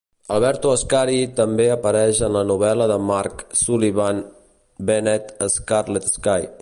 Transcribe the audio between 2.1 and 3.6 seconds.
en la novel·la de Mark